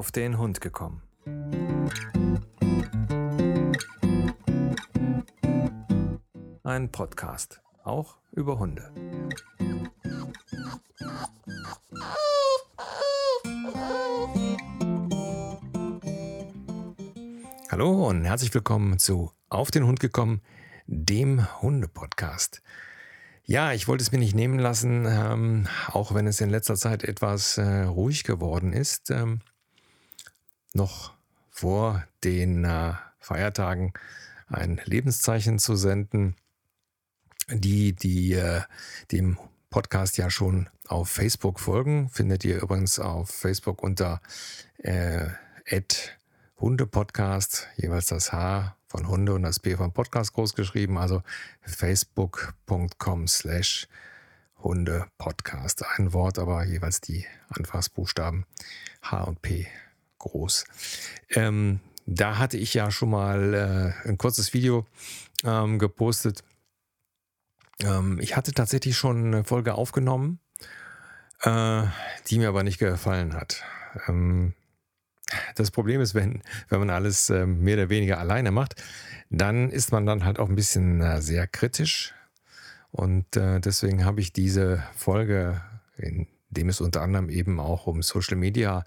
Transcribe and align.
auf 0.00 0.12
den 0.12 0.38
Hund 0.38 0.62
gekommen. 0.62 1.02
Ein 6.64 6.90
Podcast, 6.90 7.60
auch 7.84 8.16
über 8.32 8.58
Hunde. 8.58 8.90
Hallo 17.70 18.08
und 18.08 18.24
herzlich 18.24 18.54
willkommen 18.54 18.98
zu 18.98 19.32
Auf 19.50 19.70
den 19.70 19.84
Hund 19.84 20.00
gekommen, 20.00 20.40
dem 20.86 21.60
Hunde-Podcast. 21.60 22.62
Ja, 23.44 23.74
ich 23.74 23.86
wollte 23.86 24.00
es 24.00 24.12
mir 24.12 24.18
nicht 24.18 24.34
nehmen 24.34 24.58
lassen, 24.58 25.04
ähm, 25.06 25.68
auch 25.88 26.14
wenn 26.14 26.26
es 26.26 26.40
in 26.40 26.48
letzter 26.48 26.76
Zeit 26.76 27.04
etwas 27.04 27.58
äh, 27.58 27.82
ruhig 27.82 28.24
geworden 28.24 28.72
ist. 28.72 29.10
Ähm, 29.10 29.40
noch 30.72 31.12
vor 31.50 32.04
den 32.24 32.64
äh, 32.64 32.94
Feiertagen 33.18 33.92
ein 34.48 34.80
Lebenszeichen 34.84 35.58
zu 35.58 35.76
senden. 35.76 36.36
Die, 37.48 37.92
die 37.92 38.34
äh, 38.34 38.62
dem 39.10 39.38
Podcast 39.70 40.16
ja 40.18 40.30
schon 40.30 40.68
auf 40.86 41.08
Facebook 41.08 41.60
folgen, 41.60 42.08
findet 42.08 42.44
ihr 42.44 42.62
übrigens 42.62 42.98
auf 42.98 43.30
Facebook 43.30 43.82
unter 43.82 44.20
äh, 44.78 45.26
Hundepodcast, 46.58 47.68
jeweils 47.76 48.06
das 48.06 48.32
H 48.32 48.76
von 48.86 49.08
Hunde 49.08 49.34
und 49.34 49.42
das 49.42 49.60
P 49.60 49.76
von 49.76 49.92
Podcast 49.92 50.32
groß 50.34 50.54
geschrieben, 50.54 50.98
also 50.98 51.22
facebook.com 51.62 53.28
slash 53.28 53.88
Hundepodcast. 54.62 55.84
Ein 55.96 56.12
Wort, 56.12 56.38
aber 56.38 56.64
jeweils 56.64 57.00
die 57.00 57.24
Anfangsbuchstaben 57.48 58.44
H 59.02 59.22
und 59.22 59.40
P 59.40 59.68
groß. 60.20 60.64
Ähm, 61.30 61.80
da 62.06 62.38
hatte 62.38 62.56
ich 62.56 62.74
ja 62.74 62.90
schon 62.90 63.10
mal 63.10 63.54
äh, 64.04 64.08
ein 64.08 64.18
kurzes 64.18 64.54
Video 64.54 64.86
ähm, 65.44 65.78
gepostet. 65.78 66.44
Ähm, 67.82 68.18
ich 68.20 68.36
hatte 68.36 68.52
tatsächlich 68.52 68.96
schon 68.96 69.26
eine 69.26 69.44
Folge 69.44 69.74
aufgenommen, 69.74 70.38
äh, 71.42 71.82
die 72.28 72.38
mir 72.38 72.48
aber 72.48 72.62
nicht 72.62 72.78
gefallen 72.78 73.34
hat. 73.34 73.62
Ähm, 74.06 74.54
das 75.54 75.70
Problem 75.70 76.00
ist, 76.00 76.14
wenn, 76.14 76.42
wenn 76.68 76.80
man 76.80 76.90
alles 76.90 77.30
äh, 77.30 77.46
mehr 77.46 77.76
oder 77.76 77.88
weniger 77.88 78.18
alleine 78.18 78.50
macht, 78.50 78.82
dann 79.30 79.70
ist 79.70 79.92
man 79.92 80.06
dann 80.06 80.24
halt 80.24 80.38
auch 80.38 80.48
ein 80.48 80.56
bisschen 80.56 81.00
äh, 81.00 81.22
sehr 81.22 81.46
kritisch. 81.46 82.14
Und 82.90 83.36
äh, 83.36 83.60
deswegen 83.60 84.04
habe 84.04 84.20
ich 84.20 84.32
diese 84.32 84.82
Folge, 84.96 85.62
in 85.96 86.26
dem 86.48 86.68
es 86.68 86.80
unter 86.80 87.02
anderem 87.02 87.28
eben 87.30 87.60
auch 87.60 87.86
um 87.86 88.02
Social 88.02 88.36
Media 88.36 88.84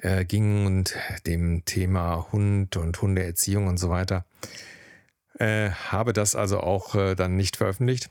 äh, 0.00 0.24
ging 0.24 0.66
und 0.66 0.94
dem 1.26 1.64
Thema 1.64 2.28
Hund 2.32 2.76
und 2.76 3.00
Hundeerziehung 3.00 3.66
und 3.66 3.78
so 3.78 3.90
weiter, 3.90 4.24
äh, 5.38 5.70
habe 5.70 6.12
das 6.12 6.34
also 6.34 6.60
auch 6.60 6.94
äh, 6.94 7.14
dann 7.14 7.36
nicht 7.36 7.56
veröffentlicht. 7.56 8.10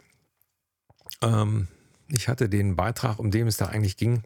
Ähm, 1.22 1.68
ich 2.10 2.28
hatte 2.28 2.50
den 2.50 2.76
Beitrag, 2.76 3.20
um 3.20 3.32
den 3.32 3.48
es 3.48 3.58
da 3.58 3.66
eigentlich 3.68 3.98
ging, 3.98 4.24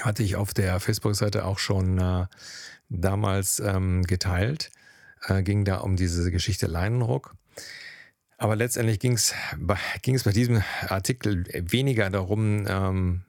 hatte 0.00 0.22
ich 0.22 0.36
auf 0.36 0.54
der 0.54 0.80
Facebook-Seite 0.80 1.44
auch 1.44 1.58
schon 1.58 1.98
äh, 1.98 2.26
damals 2.88 3.60
ähm, 3.60 4.02
geteilt. 4.02 4.70
Äh, 5.26 5.42
ging 5.42 5.64
da 5.64 5.78
um 5.78 5.96
diese 5.96 6.30
Geschichte 6.30 6.66
Leinenruck. 6.66 7.34
Aber 8.36 8.56
letztendlich 8.56 8.98
ging 8.98 9.14
es 9.14 9.34
bei 9.58 10.32
diesem 10.32 10.62
Artikel 10.88 11.44
weniger 11.70 12.10
darum, 12.10 12.66
ähm, 12.68 13.24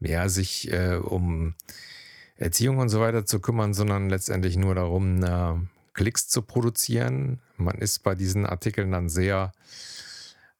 ja, 0.00 0.28
sich 0.28 0.70
äh, 0.72 0.96
um 0.96 1.54
Erziehung 2.42 2.78
und 2.78 2.88
so 2.88 3.00
weiter 3.00 3.24
zu 3.24 3.40
kümmern, 3.40 3.74
sondern 3.74 4.08
letztendlich 4.08 4.56
nur 4.56 4.74
darum, 4.74 5.22
äh, 5.22 5.54
Klicks 5.94 6.28
zu 6.28 6.42
produzieren. 6.42 7.40
Man 7.56 7.76
ist 7.78 8.02
bei 8.02 8.14
diesen 8.14 8.46
Artikeln 8.46 8.92
dann 8.92 9.08
sehr 9.08 9.52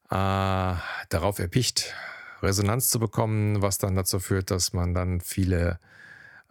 äh, 0.09 0.75
darauf 1.09 1.39
erpicht, 1.39 1.93
Resonanz 2.41 2.89
zu 2.89 2.99
bekommen, 2.99 3.61
was 3.61 3.77
dann 3.77 3.95
dazu 3.95 4.19
führt, 4.19 4.51
dass 4.51 4.73
man 4.73 4.93
dann 4.93 5.21
viele 5.21 5.79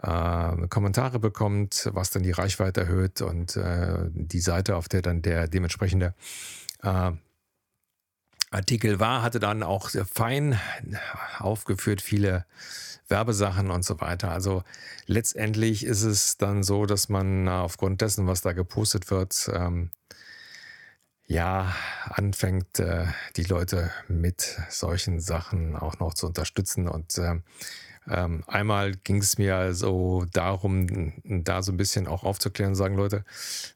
äh, 0.02 0.66
Kommentare 0.68 1.18
bekommt, 1.18 1.90
was 1.92 2.10
dann 2.10 2.22
die 2.22 2.32
Reichweite 2.32 2.82
erhöht 2.82 3.20
und 3.20 3.56
äh, 3.56 3.98
die 4.10 4.40
Seite, 4.40 4.76
auf 4.76 4.88
der 4.88 5.02
dann 5.02 5.22
der 5.22 5.48
dementsprechende 5.48 6.14
äh, 6.82 7.12
Artikel 8.52 9.00
war, 9.00 9.22
hatte 9.22 9.40
dann 9.40 9.62
auch 9.62 9.88
sehr 9.88 10.06
fein 10.06 10.58
aufgeführt 11.38 12.02
viele 12.02 12.44
Werbesachen 13.08 13.70
und 13.70 13.84
so 13.84 14.00
weiter. 14.00 14.30
Also 14.30 14.62
letztendlich 15.06 15.84
ist 15.84 16.02
es 16.02 16.36
dann 16.36 16.62
so, 16.62 16.86
dass 16.86 17.08
man 17.08 17.48
aufgrund 17.48 18.00
dessen, 18.00 18.26
was 18.26 18.40
da 18.40 18.52
gepostet 18.52 19.10
wird, 19.10 19.50
ähm, 19.52 19.90
ja, 21.26 21.74
anfängt, 22.04 22.78
äh, 22.78 23.06
die 23.36 23.44
Leute 23.44 23.90
mit 24.08 24.58
solchen 24.68 25.20
Sachen 25.20 25.76
auch 25.76 25.98
noch 25.98 26.14
zu 26.14 26.26
unterstützen. 26.26 26.88
Und 26.88 27.16
äh, 27.18 27.36
ähm, 28.08 28.44
einmal 28.46 28.92
ging 28.92 29.18
es 29.18 29.38
mir 29.38 29.74
so 29.74 30.26
darum, 30.32 31.12
da 31.24 31.62
so 31.62 31.72
ein 31.72 31.76
bisschen 31.76 32.06
auch 32.06 32.24
aufzuklären, 32.24 32.74
sagen 32.74 32.96
Leute, 32.96 33.24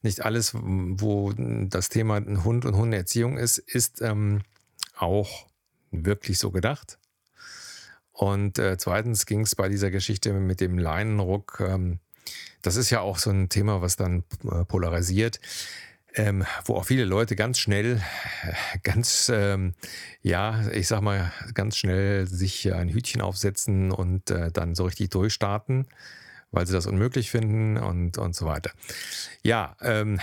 nicht 0.02 0.24
alles, 0.24 0.52
wo 0.54 1.32
das 1.36 1.88
Thema 1.88 2.20
Hund 2.44 2.64
und 2.64 2.76
Hundeerziehung 2.76 3.38
ist, 3.38 3.58
ist 3.58 4.02
ähm, 4.02 4.42
auch 4.96 5.46
wirklich 5.90 6.38
so 6.38 6.50
gedacht. 6.50 6.98
Und 8.12 8.58
äh, 8.58 8.78
zweitens 8.78 9.26
ging 9.26 9.42
es 9.42 9.54
bei 9.54 9.68
dieser 9.68 9.90
Geschichte 9.90 10.32
mit 10.32 10.60
dem 10.60 10.78
Leinenruck, 10.78 11.58
ähm, 11.60 12.00
das 12.62 12.74
ist 12.74 12.90
ja 12.90 13.00
auch 13.00 13.18
so 13.18 13.30
ein 13.30 13.48
Thema, 13.48 13.82
was 13.82 13.94
dann 13.94 14.24
äh, 14.50 14.64
polarisiert 14.64 15.38
ähm, 16.16 16.44
wo 16.64 16.74
auch 16.74 16.86
viele 16.86 17.04
Leute 17.04 17.36
ganz 17.36 17.58
schnell, 17.58 18.02
ganz, 18.82 19.30
ähm, 19.32 19.74
ja, 20.22 20.66
ich 20.70 20.88
sag 20.88 21.02
mal, 21.02 21.32
ganz 21.54 21.76
schnell 21.76 22.26
sich 22.26 22.72
ein 22.72 22.88
Hütchen 22.88 23.20
aufsetzen 23.20 23.92
und 23.92 24.30
äh, 24.30 24.50
dann 24.50 24.74
so 24.74 24.84
richtig 24.84 25.10
durchstarten, 25.10 25.86
weil 26.50 26.66
sie 26.66 26.72
das 26.72 26.86
unmöglich 26.86 27.30
finden 27.30 27.76
und, 27.76 28.16
und 28.18 28.34
so 28.34 28.46
weiter. 28.46 28.70
Ja, 29.42 29.76
ähm, 29.82 30.18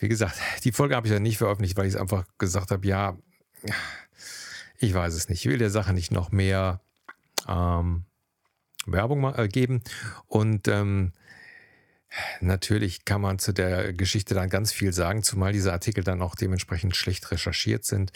wie 0.00 0.08
gesagt, 0.08 0.38
die 0.64 0.72
Folge 0.72 0.94
habe 0.94 1.06
ich 1.06 1.12
ja 1.12 1.18
nicht 1.18 1.38
veröffentlicht, 1.38 1.76
weil 1.78 1.86
ich 1.86 1.94
es 1.94 2.00
einfach 2.00 2.26
gesagt 2.36 2.70
habe, 2.70 2.86
ja, 2.86 3.16
ich 4.78 4.94
weiß 4.94 5.14
es 5.14 5.28
nicht. 5.28 5.44
Ich 5.44 5.50
will 5.50 5.58
der 5.58 5.70
Sache 5.70 5.92
nicht 5.92 6.12
noch 6.12 6.30
mehr 6.30 6.80
ähm, 7.46 8.04
Werbung 8.86 9.34
äh, 9.34 9.48
geben 9.48 9.82
und 10.26 10.68
ähm, 10.68 11.12
Natürlich 12.40 13.04
kann 13.04 13.20
man 13.20 13.38
zu 13.38 13.52
der 13.52 13.92
Geschichte 13.92 14.34
dann 14.34 14.48
ganz 14.48 14.72
viel 14.72 14.92
sagen, 14.92 15.22
zumal 15.22 15.52
diese 15.52 15.72
Artikel 15.72 16.02
dann 16.04 16.22
auch 16.22 16.34
dementsprechend 16.34 16.96
schlecht 16.96 17.30
recherchiert 17.30 17.84
sind. 17.84 18.12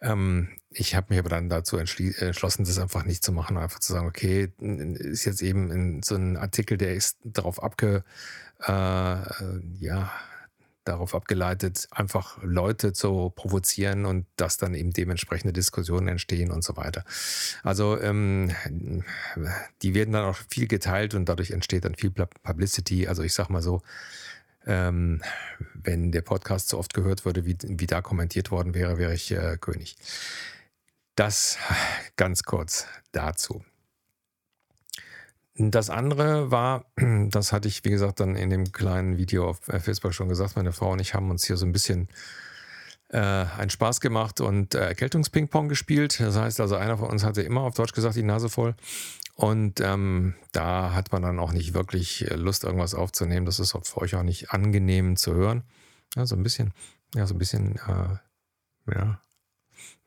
Ähm, 0.00 0.48
ich 0.70 0.94
habe 0.94 1.08
mich 1.10 1.18
aber 1.18 1.28
dann 1.28 1.48
dazu 1.48 1.76
entschlossen, 1.76 2.64
das 2.64 2.78
einfach 2.78 3.04
nicht 3.04 3.22
zu 3.22 3.32
machen, 3.32 3.56
einfach 3.56 3.78
zu 3.78 3.92
sagen, 3.92 4.08
okay, 4.08 4.52
ist 4.58 5.24
jetzt 5.24 5.42
eben 5.42 6.02
so 6.02 6.16
ein 6.16 6.36
Artikel, 6.36 6.76
der 6.76 6.94
ist 6.94 7.18
darauf 7.22 7.62
abge, 7.62 8.04
äh, 8.66 8.70
ja, 8.70 10.12
darauf 10.84 11.14
abgeleitet, 11.14 11.86
einfach 11.90 12.38
Leute 12.42 12.92
zu 12.92 13.30
provozieren 13.34 14.04
und 14.04 14.26
dass 14.36 14.56
dann 14.56 14.74
eben 14.74 14.92
dementsprechende 14.92 15.52
Diskussionen 15.52 16.08
entstehen 16.08 16.50
und 16.50 16.64
so 16.64 16.76
weiter. 16.76 17.04
Also 17.62 18.00
ähm, 18.00 18.52
die 19.82 19.94
werden 19.94 20.12
dann 20.12 20.24
auch 20.24 20.38
viel 20.48 20.66
geteilt 20.66 21.14
und 21.14 21.28
dadurch 21.28 21.50
entsteht 21.50 21.84
dann 21.84 21.94
viel 21.94 22.10
Publicity. 22.10 23.06
Also 23.06 23.22
ich 23.22 23.34
sag 23.34 23.48
mal 23.48 23.62
so, 23.62 23.82
ähm, 24.66 25.22
wenn 25.74 26.12
der 26.12 26.22
Podcast 26.22 26.68
so 26.68 26.78
oft 26.78 26.94
gehört 26.94 27.24
würde, 27.24 27.44
wie, 27.44 27.56
wie 27.62 27.86
da 27.86 28.00
kommentiert 28.00 28.50
worden 28.50 28.74
wäre, 28.74 28.98
wäre 28.98 29.14
ich 29.14 29.30
äh, 29.32 29.56
König. 29.60 29.96
Das 31.14 31.58
ganz 32.16 32.42
kurz 32.42 32.86
dazu. 33.12 33.64
Das 35.54 35.90
andere 35.90 36.50
war, 36.50 36.86
das 37.30 37.52
hatte 37.52 37.68
ich, 37.68 37.84
wie 37.84 37.90
gesagt, 37.90 38.20
dann 38.20 38.36
in 38.36 38.50
dem 38.50 38.72
kleinen 38.72 39.18
Video 39.18 39.48
auf 39.48 39.68
äh, 39.68 39.80
Facebook 39.80 40.14
schon 40.14 40.28
gesagt, 40.28 40.56
meine 40.56 40.72
Frau 40.72 40.92
und 40.92 41.00
ich 41.00 41.14
haben 41.14 41.30
uns 41.30 41.44
hier 41.44 41.56
so 41.56 41.66
ein 41.66 41.72
bisschen 41.72 42.08
äh, 43.08 43.18
einen 43.18 43.70
Spaß 43.70 44.00
gemacht 44.00 44.40
und 44.40 44.74
äh, 44.74 44.88
Erkältungsping-Pong 44.88 45.68
gespielt. 45.68 46.18
Das 46.20 46.36
heißt 46.36 46.60
also, 46.60 46.76
einer 46.76 46.96
von 46.96 47.10
uns 47.10 47.24
hatte 47.24 47.42
immer 47.42 47.60
auf 47.62 47.74
Deutsch 47.74 47.92
gesagt 47.92 48.16
die 48.16 48.22
Nase 48.22 48.48
voll. 48.48 48.74
Und 49.34 49.80
ähm, 49.80 50.34
da 50.52 50.92
hat 50.94 51.12
man 51.12 51.22
dann 51.22 51.38
auch 51.38 51.52
nicht 51.52 51.74
wirklich 51.74 52.30
äh, 52.30 52.34
Lust, 52.34 52.64
irgendwas 52.64 52.94
aufzunehmen. 52.94 53.46
Das 53.46 53.60
ist 53.60 53.72
für 53.72 54.00
euch 54.00 54.14
auch 54.14 54.22
nicht 54.22 54.50
angenehm 54.50 55.16
zu 55.16 55.34
hören. 55.34 55.62
Ja, 56.16 56.26
so 56.26 56.36
ein 56.36 56.42
bisschen, 56.42 56.72
ja, 57.14 57.26
so 57.26 57.34
ein 57.34 57.38
bisschen, 57.38 57.76
äh, 57.76 58.94
ja, 58.94 59.20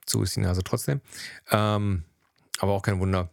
zu 0.05 0.21
ist 0.23 0.35
die 0.35 0.41
Nase 0.41 0.63
trotzdem. 0.63 1.01
Ähm, 1.51 2.03
aber 2.59 2.73
auch 2.73 2.83
kein 2.83 2.99
Wunder, 2.99 3.29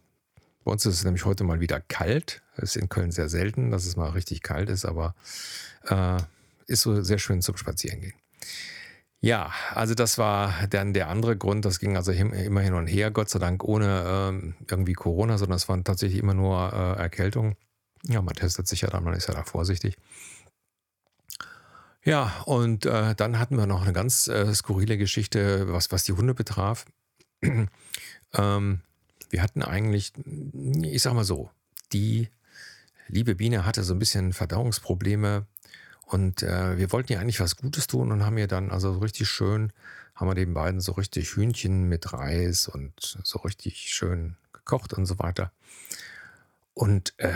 bei 0.63 0.71
uns 0.71 0.85
ist 0.85 0.95
es 0.95 1.03
nämlich 1.03 1.25
heute 1.25 1.43
mal 1.43 1.59
wieder 1.59 1.79
kalt. 1.79 2.41
Es 2.55 2.75
ist 2.75 2.81
in 2.81 2.89
Köln 2.89 3.11
sehr 3.11 3.29
selten, 3.29 3.71
dass 3.71 3.85
es 3.85 3.95
mal 3.95 4.09
richtig 4.09 4.41
kalt 4.41 4.69
ist, 4.69 4.85
aber 4.85 5.15
äh, 5.87 6.17
ist 6.67 6.81
so 6.81 7.01
sehr 7.01 7.19
schön 7.19 7.41
zum 7.41 7.57
Spazierengehen. 7.57 8.13
Ja, 9.19 9.51
also 9.73 9.95
das 9.95 10.17
war 10.17 10.53
dann 10.69 10.93
der 10.93 11.07
andere 11.07 11.37
Grund. 11.37 11.63
Das 11.63 11.79
ging 11.79 11.95
also 11.95 12.11
immer 12.11 12.59
hin 12.59 12.73
und 12.73 12.87
her, 12.87 13.09
Gott 13.09 13.29
sei 13.29 13.39
Dank 13.39 13.63
ohne 13.63 14.33
äh, 14.33 14.65
irgendwie 14.69 14.93
Corona, 14.93 15.37
sondern 15.37 15.55
es 15.55 15.69
waren 15.69 15.85
tatsächlich 15.85 16.21
immer 16.21 16.33
nur 16.33 16.73
äh, 16.73 17.01
Erkältungen. 17.01 17.55
Ja, 18.05 18.21
man 18.21 18.35
testet 18.35 18.67
sich 18.67 18.81
ja 18.81 18.89
dann, 18.89 19.05
man 19.05 19.13
ist 19.13 19.29
ja 19.29 19.33
da 19.33 19.43
vorsichtig. 19.43 19.97
Ja, 22.03 22.33
und 22.45 22.85
äh, 22.85 23.15
dann 23.15 23.39
hatten 23.39 23.57
wir 23.57 23.65
noch 23.65 23.83
eine 23.83 23.93
ganz 23.93 24.27
äh, 24.27 24.53
skurrile 24.53 24.97
Geschichte, 24.97 25.71
was, 25.71 25.89
was 25.91 26.03
die 26.03 26.11
Hunde 26.11 26.33
betraf. 26.33 26.85
ähm, 28.33 28.81
wir 29.33 29.41
hatten 29.41 29.63
eigentlich, 29.63 30.13
ich 30.83 31.01
sag 31.01 31.15
mal 31.15 31.23
so, 31.23 31.49
die 31.91 32.29
liebe 33.07 33.33
Biene 33.33 33.65
hatte 33.65 33.83
so 33.83 33.95
ein 33.95 33.99
bisschen 33.99 34.31
Verdauungsprobleme 34.31 35.47
und 36.05 36.43
äh, 36.43 36.77
wir 36.77 36.91
wollten 36.91 37.13
ihr 37.13 37.19
eigentlich 37.19 37.39
was 37.39 37.57
Gutes 37.57 37.87
tun 37.87 38.11
und 38.11 38.23
haben 38.23 38.37
ihr 38.37 38.47
dann 38.47 38.69
also 38.69 38.93
so 38.93 38.99
richtig 38.99 39.27
schön, 39.27 39.73
haben 40.13 40.27
wir 40.27 40.35
den 40.35 40.53
beiden 40.53 40.81
so 40.81 40.91
richtig 40.91 41.35
Hühnchen 41.35 41.89
mit 41.89 42.13
Reis 42.13 42.67
und 42.67 42.93
so 43.23 43.39
richtig 43.39 43.91
schön 43.91 44.35
gekocht 44.53 44.93
und 44.93 45.07
so 45.07 45.17
weiter. 45.17 45.51
Und 46.75 47.15
äh, 47.17 47.33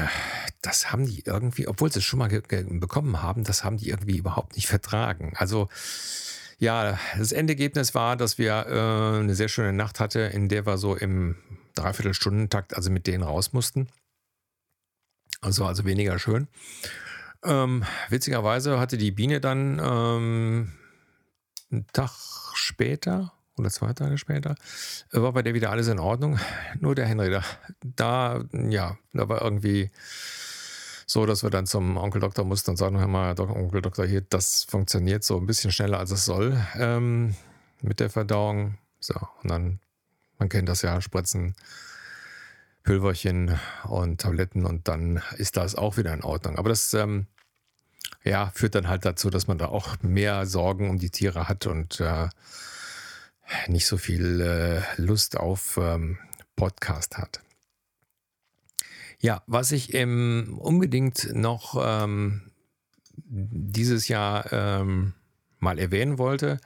das 0.62 0.92
haben 0.92 1.08
die 1.08 1.24
irgendwie, 1.26 1.68
obwohl 1.68 1.92
sie 1.92 1.98
es 2.00 2.06
schon 2.06 2.20
mal 2.20 2.30
bekommen 2.30 3.24
haben, 3.24 3.44
das 3.44 3.64
haben 3.64 3.78
die 3.78 3.90
irgendwie 3.90 4.18
überhaupt 4.18 4.56
nicht 4.56 4.68
vertragen. 4.68 5.34
Also 5.36 5.68
ja, 6.60 7.00
das 7.18 7.32
Endergebnis 7.32 7.96
war, 7.96 8.16
dass 8.18 8.38
wir 8.38 8.68
äh, 8.68 9.20
eine 9.20 9.34
sehr 9.34 9.48
schöne 9.48 9.74
Nacht 9.74 10.00
hatten, 10.00 10.32
in 10.32 10.48
der 10.48 10.68
wir 10.68 10.78
so 10.78 10.96
im 10.96 11.38
Dreiviertelstundentakt 11.78 12.76
also 12.76 12.90
mit 12.92 13.08
denen 13.08 13.24
raus 13.24 13.54
mussten. 13.54 13.88
Also 15.42 15.66
also 15.66 15.86
weniger 15.86 16.20
schön. 16.20 16.48
Ähm, 17.44 17.84
witzigerweise 18.10 18.80
hatte 18.80 18.98
die 18.98 19.12
Biene 19.12 19.40
dann 19.40 19.80
ähm, 19.80 20.72
einen 21.72 21.88
Tag 21.94 22.12
später 22.54 23.34
oder 23.58 23.70
zwei 23.70 23.94
Tage 23.94 24.18
später, 24.18 24.56
äh, 25.14 25.22
war 25.22 25.34
bei 25.34 25.42
der 25.42 25.54
wieder 25.54 25.72
alles 25.72 25.88
in 25.88 26.00
Ordnung. 26.00 26.40
Nur 26.80 26.96
der 26.96 27.06
Henry, 27.06 27.30
da, 27.30 27.44
da, 27.84 28.44
ja, 28.70 28.98
da 29.14 29.30
war 29.30 29.42
irgendwie 29.42 29.92
so, 31.06 31.26
dass 31.26 31.44
wir 31.44 31.50
dann 31.50 31.66
zum 31.66 31.98
Onkel 31.98 32.22
Doktor 32.22 32.44
mussten 32.44 32.72
und 32.72 32.78
sagen, 32.78 33.00
hör 33.00 33.08
mal, 33.08 33.40
Onkel 33.40 33.82
Doktor, 33.82 34.06
hier, 34.06 34.22
das 34.22 34.66
funktioniert 34.66 35.24
so 35.24 35.38
ein 35.38 35.46
bisschen 35.46 35.72
schneller, 35.72 36.00
als 36.00 36.12
es 36.12 36.26
soll 36.26 36.62
ähm, 36.76 37.36
mit 37.82 38.00
der 38.00 38.10
Verdauung. 38.10 38.78
So, 39.00 39.16
und 39.42 39.52
dann, 39.52 39.80
man 40.38 40.50
kennt 40.50 40.70
das 40.70 40.82
ja, 40.82 41.02
Spritzen, 41.02 41.56
Pülverchen 42.84 43.60
und 43.84 44.22
Tabletten 44.22 44.66
und 44.66 44.88
dann 44.88 45.22
ist 45.38 45.58
das 45.58 45.76
auch 45.76 45.98
wieder 45.98 46.14
in 46.14 46.24
Ordnung. 46.24 46.58
Aber 46.58 46.70
das, 46.70 46.94
ähm, 46.94 47.28
ja, 48.24 48.52
führt 48.54 48.76
dann 48.76 48.88
halt 48.88 49.06
dazu, 49.06 49.30
dass 49.30 49.48
man 49.48 49.58
da 49.58 49.68
auch 49.68 50.02
mehr 50.02 50.46
Sorgen 50.46 50.90
um 50.90 50.98
die 50.98 51.10
Tiere 51.10 51.50
hat 51.50 51.68
und 51.68 52.00
äh, 52.00 52.30
nicht 53.68 53.88
so 53.88 53.98
viel 53.98 54.42
äh, 54.42 55.02
Lust 55.02 55.38
auf 55.38 55.78
ähm, 55.78 56.18
Podcast 56.56 57.18
hat. 57.18 57.42
Ja, 59.20 59.42
was 59.48 59.72
ich 59.72 59.94
ähm, 59.94 60.58
unbedingt 60.60 61.34
noch 61.34 61.76
ähm, 61.84 62.52
dieses 63.16 64.08
Jahr 64.08 64.52
ähm, 64.52 65.14
mal 65.60 65.80
erwähnen 65.80 66.18
wollte, 66.20 66.60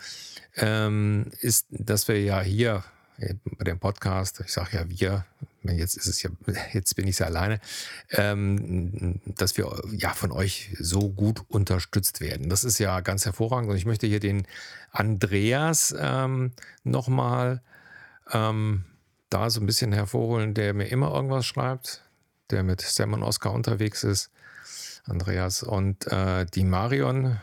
ähm, 0.57 1.31
ist, 1.39 1.67
dass 1.69 2.07
wir 2.07 2.21
ja 2.21 2.41
hier 2.41 2.83
bei 3.57 3.63
dem 3.63 3.79
Podcast, 3.79 4.41
ich 4.45 4.51
sage 4.51 4.77
ja 4.77 4.89
wir, 4.89 5.25
jetzt 5.63 5.95
ist 5.95 6.07
es 6.07 6.23
ja, 6.23 6.29
jetzt 6.73 6.95
bin 6.95 7.07
ich 7.07 7.19
ja 7.19 7.27
alleine, 7.27 7.59
ähm, 8.11 9.19
dass 9.25 9.57
wir 9.57 9.81
ja 9.91 10.09
von 10.13 10.31
euch 10.31 10.75
so 10.79 11.09
gut 11.09 11.43
unterstützt 11.47 12.21
werden. 12.21 12.49
Das 12.49 12.63
ist 12.63 12.79
ja 12.79 12.99
ganz 13.01 13.25
hervorragend. 13.25 13.69
Und 13.69 13.77
ich 13.77 13.85
möchte 13.85 14.07
hier 14.07 14.19
den 14.19 14.47
Andreas 14.91 15.95
ähm, 15.97 16.51
nochmal 16.83 17.61
ähm, 18.31 18.85
da 19.29 19.49
so 19.49 19.61
ein 19.61 19.65
bisschen 19.65 19.93
hervorholen, 19.93 20.53
der 20.53 20.73
mir 20.73 20.87
immer 20.87 21.13
irgendwas 21.13 21.45
schreibt, 21.45 22.03
der 22.49 22.63
mit 22.63 22.81
Sam 22.81 23.13
und 23.13 23.23
Oscar 23.23 23.53
unterwegs 23.53 24.03
ist. 24.03 24.31
Andreas 25.05 25.63
und 25.63 26.07
äh, 26.07 26.45
die 26.45 26.63
Marion, 26.63 27.39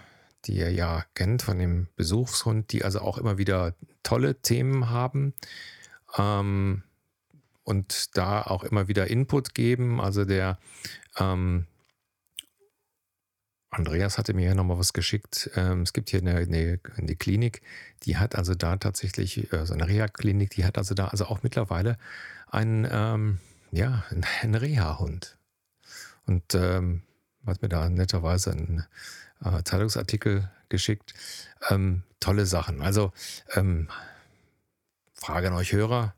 die 0.48 0.56
ihr 0.56 0.72
ja 0.72 1.04
kennt 1.14 1.42
von 1.42 1.58
dem 1.58 1.88
Besuchshund, 1.94 2.72
die 2.72 2.84
also 2.84 3.00
auch 3.00 3.18
immer 3.18 3.38
wieder 3.38 3.74
tolle 4.02 4.40
Themen 4.40 4.90
haben. 4.90 5.34
Ähm, 6.16 6.82
und 7.62 8.16
da 8.16 8.42
auch 8.42 8.64
immer 8.64 8.88
wieder 8.88 9.08
Input 9.08 9.54
geben. 9.54 10.00
Also 10.00 10.24
der 10.24 10.58
ähm, 11.18 11.66
Andreas 13.68 14.16
hatte 14.16 14.32
mir 14.32 14.46
ja 14.46 14.54
nochmal 14.54 14.78
was 14.78 14.94
geschickt. 14.94 15.50
Ähm, 15.54 15.82
es 15.82 15.92
gibt 15.92 16.08
hier 16.08 16.20
eine, 16.20 16.36
eine, 16.36 16.80
eine, 16.96 17.16
Klinik, 17.16 17.60
die 18.04 18.16
hat 18.16 18.36
also 18.36 18.54
da 18.54 18.76
tatsächlich, 18.76 19.52
äh, 19.52 19.66
so 19.66 19.74
eine 19.74 19.86
Reha-Klinik, 19.86 20.50
die 20.50 20.64
hat 20.64 20.78
also 20.78 20.94
da 20.94 21.08
also 21.08 21.26
auch 21.26 21.42
mittlerweile 21.42 21.98
einen, 22.46 22.88
ähm, 22.90 23.38
ja, 23.70 24.02
einen 24.40 24.54
Reha-Hund. 24.54 25.36
Und 26.24 26.54
ähm, 26.54 27.02
hat 27.48 27.62
mir 27.62 27.68
da 27.68 27.88
netterweise 27.88 28.52
einen 28.52 28.84
äh, 29.44 29.62
Zeitungsartikel 29.62 30.50
geschickt. 30.68 31.14
Ähm, 31.70 32.02
tolle 32.20 32.46
Sachen. 32.46 32.82
Also 32.82 33.12
ähm, 33.54 33.88
Frage 35.14 35.48
an 35.48 35.54
euch 35.54 35.72
Hörer, 35.72 36.14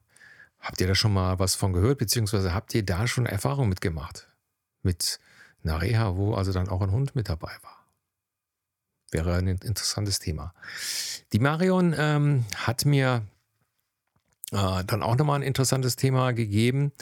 Habt 0.61 0.81
ihr 0.81 0.87
da 0.87 0.95
schon 0.95 1.13
mal 1.13 1.39
was 1.39 1.55
von 1.55 1.73
gehört, 1.73 1.99
beziehungsweise 1.99 2.55
habt 2.55 2.75
ihr 2.75 2.85
da 2.85 3.07
schon 3.07 3.27
Erfahrung 3.27 3.69
mitgemacht? 3.69 4.29
Mit 4.83 5.19
einer 5.65 5.81
Reha, 5.81 6.17
wo 6.17 6.35
also 6.35 6.53
dann 6.53 6.69
auch 6.69 6.83
ein 6.83 6.91
Hund 6.91 7.17
mit 7.17 7.29
dabei 7.29 7.53
war? 7.63 7.87
Wäre 9.11 9.35
ein 9.35 9.49
interessantes 9.49 10.19
Thema. 10.19 10.55
Die 11.33 11.39
Marion 11.39 11.95
ähm, 11.97 12.45
hat 12.55 12.85
mir 12.85 13.23
äh, 14.53 14.85
dann 14.85 15.03
auch 15.03 15.17
nochmal 15.17 15.41
ein 15.41 15.47
interessantes 15.47 15.97
Thema 15.97 16.33
gegeben. 16.33 16.93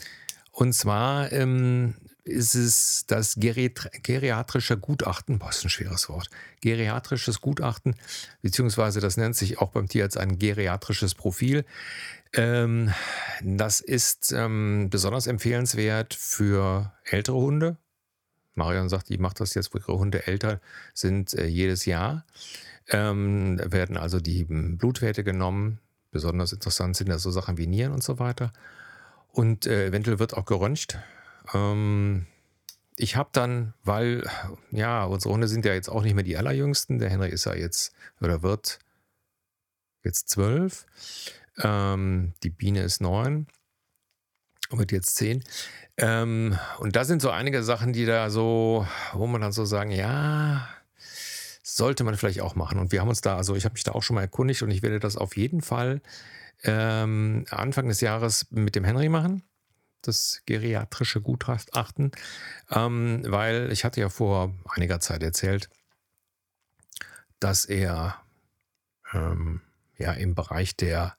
Und 0.53 0.73
zwar 0.73 1.31
ähm, 1.33 1.95
ist 2.29 2.55
es 2.55 3.05
das 3.07 3.37
geriatrische 3.37 4.77
Gutachten, 4.77 5.39
boah, 5.39 5.51
ist 5.51 5.65
ein 5.65 5.71
schweres 5.71 6.09
Wort, 6.09 6.31
geriatrisches 6.61 7.41
Gutachten, 7.41 7.95
beziehungsweise 8.43 9.01
das 9.01 9.17
nennt 9.17 9.37
sich 9.37 9.59
auch 9.59 9.71
beim 9.71 9.89
Tierarzt 9.89 10.19
ein 10.19 10.39
geriatrisches 10.39 11.15
Profil. 11.15 11.65
Ähm, 12.35 12.93
das 13.43 13.81
ist 13.81 14.33
ähm, 14.33 14.89
besonders 14.91 15.27
empfehlenswert 15.27 16.15
für 16.15 16.93
ältere 17.05 17.37
Hunde. 17.37 17.79
Marion 18.55 18.89
sagt, 18.89 19.09
die 19.09 19.19
macht 19.19 19.41
das 19.41 19.55
jetzt, 19.55 19.73
wo 19.73 19.79
ihre 19.79 19.99
Hunde 19.99 20.27
älter 20.27 20.61
sind, 20.93 21.33
äh, 21.35 21.47
jedes 21.47 21.87
Jahr. 21.87 22.27
Ähm, 22.89 23.61
werden 23.65 23.97
also 23.97 24.21
die 24.21 24.45
Blutwerte 24.45 25.25
genommen. 25.25 25.79
Besonders 26.11 26.53
interessant 26.53 26.97
sind 26.97 27.09
da 27.09 27.19
so 27.19 27.31
Sachen 27.31 27.57
wie 27.59 27.67
Nieren 27.67 27.93
und 27.93 28.03
so 28.03 28.19
weiter. 28.19 28.53
Und 29.31 29.67
äh, 29.67 29.87
eventuell 29.87 30.19
wird 30.19 30.35
auch 30.35 30.47
geröntgt. 30.47 30.99
Ähm, 31.55 32.27
ich 32.97 33.17
habe 33.17 33.31
dann, 33.33 33.75
weil, 33.85 34.29
ja, 34.71 35.05
unsere 35.05 35.33
Hunde 35.33 35.49
sind 35.49 35.65
ja 35.65 35.73
jetzt 35.75 35.89
auch 35.89 36.03
nicht 36.03 36.15
mehr 36.15 36.25
die 36.25 36.37
allerjüngsten. 36.37 36.99
Der 36.99 37.11
Henry 37.11 37.31
ist 37.31 37.47
ja 37.47 37.55
jetzt, 37.55 37.95
oder 38.21 38.43
wird 38.43 38.81
jetzt 40.03 40.29
zwölf. 40.29 40.87
Ähm, 41.59 42.33
die 42.43 42.51
Biene 42.51 42.83
ist 42.83 43.01
neun 43.01 43.47
und 44.71 44.79
wird 44.79 44.93
jetzt 44.93 45.17
zehn. 45.17 45.45
Ähm, 45.97 46.59
und 46.79 46.97
da 46.97 47.05
sind 47.05 47.23
so 47.23 47.31
einige 47.31 47.63
Sachen, 47.63 47.93
die 47.93 48.07
da 48.07 48.31
so, 48.31 48.87
wo 49.13 49.27
man 49.27 49.41
dann 49.41 49.53
so 49.53 49.65
sagen, 49.65 49.91
ja, 49.91 50.69
sollte 51.63 52.05
man 52.05 52.17
vielleicht 52.17 52.41
auch 52.41 52.55
machen. 52.55 52.79
Und 52.79 52.93
wir 52.93 53.01
haben 53.01 53.09
uns 53.09 53.21
da, 53.21 53.37
also 53.37 53.55
ich 53.55 53.65
habe 53.65 53.75
mich 53.75 53.85
da 53.85 53.93
auch 53.93 54.03
schon 54.03 54.15
mal 54.15 54.23
erkundigt 54.23 54.63
und 54.63 54.71
ich 54.71 54.83
werde 54.83 55.01
das 55.01 55.17
auf 55.17 55.37
jeden 55.37 55.61
Fall 55.61 56.01
ähm, 56.65 57.45
Anfang 57.51 57.89
des 57.89 58.01
Jahres 58.01 58.51
mit 58.51 58.75
dem 58.75 58.85
Henry 58.85 59.09
machen. 59.09 59.43
Das 60.03 60.43
geriatrische 60.47 61.21
Gutachten, 61.21 62.13
ähm, 62.71 63.23
weil 63.27 63.73
ich 63.73 63.85
hatte 63.85 64.01
ja 64.01 64.09
vor 64.09 64.55
einiger 64.69 65.01
Zeit 65.01 65.23
erzählt, 65.23 65.69
dass 67.41 67.65
er 67.65 68.21
ähm, 69.13 69.61
ja 69.97 70.13
im 70.13 70.35
Bereich 70.35 70.77
der 70.77 71.17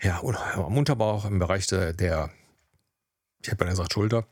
ja, 0.00 0.20
am 0.20 0.76
Unterbauch, 0.76 1.24
im 1.24 1.38
Bereich 1.38 1.66
der, 1.66 1.94
der 1.94 2.30
ich 3.40 3.50
hätte 3.50 3.64
mal 3.64 3.70
gesagt, 3.70 3.92
Schulter, 3.92 4.26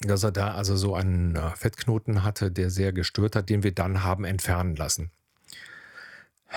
dass 0.00 0.22
er 0.22 0.32
da 0.32 0.54
also 0.54 0.76
so 0.76 0.94
einen 0.94 1.36
äh, 1.36 1.50
Fettknoten 1.56 2.22
hatte, 2.22 2.50
der 2.50 2.70
sehr 2.70 2.92
gestört 2.92 3.36
hat, 3.36 3.48
den 3.48 3.62
wir 3.62 3.72
dann 3.72 4.02
haben 4.02 4.24
entfernen 4.24 4.76
lassen. 4.76 5.10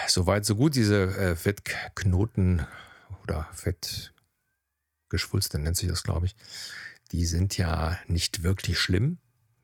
Soweit, 0.07 0.45
so 0.45 0.55
gut. 0.55 0.75
Diese 0.75 1.03
äh, 1.17 1.35
Fettknoten 1.35 2.65
oder 3.23 3.49
Fettgeschwulste 5.11 5.59
nennt 5.59 5.77
sich 5.77 5.89
das, 5.89 6.03
glaube 6.03 6.25
ich, 6.27 6.35
die 7.11 7.25
sind 7.25 7.57
ja 7.57 7.99
nicht 8.07 8.43
wirklich 8.43 8.79
schlimm 8.79 9.17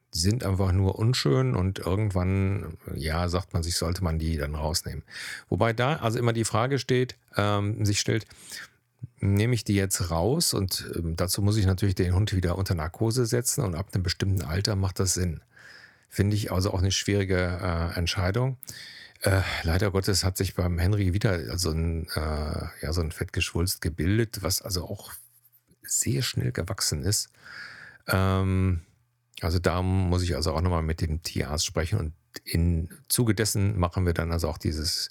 sind 0.09 0.45
einfach 0.45 0.71
nur 0.71 0.97
unschön 0.97 1.53
und 1.53 1.79
irgendwann, 1.79 2.77
ja, 2.95 3.27
sagt 3.27 3.53
man 3.53 3.61
sich, 3.61 3.75
sollte 3.75 4.03
man 4.03 4.17
die 4.17 4.37
dann 4.37 4.55
rausnehmen. 4.55 5.03
Wobei 5.49 5.73
da 5.73 5.97
also 5.97 6.17
immer 6.17 6.33
die 6.33 6.45
Frage 6.45 6.79
steht, 6.79 7.17
ähm, 7.35 7.85
sich 7.85 7.99
stellt, 7.99 8.25
nehme 9.19 9.53
ich 9.53 9.65
die 9.65 9.75
jetzt 9.75 10.09
raus 10.09 10.53
und 10.53 10.89
ähm, 10.95 11.17
dazu 11.17 11.41
muss 11.41 11.57
ich 11.57 11.65
natürlich 11.65 11.93
den 11.93 12.15
Hund 12.15 12.33
wieder 12.33 12.57
unter 12.57 12.73
Narkose 12.73 13.25
setzen 13.25 13.63
und 13.63 13.75
ab 13.75 13.89
einem 13.93 14.01
bestimmten 14.01 14.41
Alter 14.41 14.75
macht 14.75 14.99
das 14.99 15.13
Sinn. 15.13 15.41
Finde 16.07 16.37
ich 16.37 16.51
also 16.53 16.73
auch 16.73 16.79
eine 16.79 16.91
schwierige 16.91 17.35
äh, 17.61 17.99
Entscheidung. 17.99 18.57
Äh, 19.21 19.41
leider 19.63 19.91
Gottes 19.91 20.23
hat 20.23 20.37
sich 20.37 20.55
beim 20.55 20.79
Henry 20.79 21.13
wieder 21.13 21.57
so 21.57 21.71
ein, 21.71 22.07
äh, 22.15 22.65
ja, 22.81 22.93
so 22.93 23.01
ein 23.01 23.11
Fettgeschwulst 23.11 23.81
gebildet, 23.81 24.41
was 24.41 24.61
also 24.61 24.85
auch 24.85 25.11
sehr 25.87 26.21
schnell 26.21 26.51
gewachsen 26.51 27.03
ist. 27.03 27.29
Ähm, 28.07 28.81
Also 29.41 29.59
da 29.59 29.81
muss 29.81 30.23
ich 30.23 30.35
also 30.35 30.53
auch 30.53 30.61
nochmal 30.61 30.81
mit 30.81 30.99
dem 30.99 31.21
Tierarzt 31.21 31.65
sprechen 31.65 31.99
und 31.99 32.13
im 32.43 32.89
Zuge 33.07 33.35
dessen 33.35 33.77
machen 33.77 34.05
wir 34.05 34.13
dann 34.13 34.31
also 34.31 34.49
auch 34.49 34.57
dieses 34.57 35.09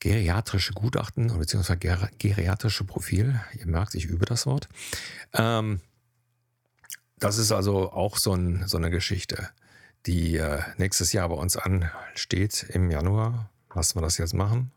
geriatrische 0.00 0.72
Gutachten 0.72 1.28
beziehungsweise 1.38 1.78
geriatrische 2.18 2.84
Profil. 2.84 3.38
Ihr 3.58 3.66
merkt, 3.66 3.94
ich 3.94 4.06
übe 4.06 4.24
das 4.24 4.46
Wort. 4.46 4.68
Ähm, 5.34 5.80
das 7.18 7.38
ist 7.38 7.52
also 7.52 7.92
auch 7.92 8.16
so, 8.16 8.34
ein, 8.34 8.66
so 8.66 8.78
eine 8.78 8.90
Geschichte, 8.90 9.50
die 10.06 10.36
äh, 10.38 10.60
nächstes 10.78 11.12
Jahr 11.12 11.28
bei 11.28 11.36
uns 11.36 11.56
ansteht 11.56 12.66
im 12.70 12.90
Januar. 12.90 13.50
Lassen 13.74 13.96
wir 13.96 14.02
das 14.02 14.18
jetzt 14.18 14.34
machen? 14.34 14.72